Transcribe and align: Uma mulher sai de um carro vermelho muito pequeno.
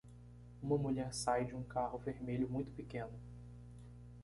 Uma 0.63 0.79
mulher 0.79 1.13
sai 1.13 1.45
de 1.45 1.55
um 1.55 1.61
carro 1.61 1.99
vermelho 1.99 2.49
muito 2.49 2.71
pequeno. 2.71 3.13